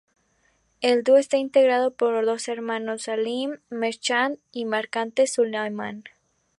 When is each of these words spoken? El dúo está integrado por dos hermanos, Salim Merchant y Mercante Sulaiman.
El 0.81 1.03
dúo 1.03 1.17
está 1.17 1.37
integrado 1.37 1.93
por 1.93 2.25
dos 2.25 2.47
hermanos, 2.47 3.03
Salim 3.03 3.59
Merchant 3.69 4.39
y 4.51 4.65
Mercante 4.65 5.27
Sulaiman. 5.27 6.05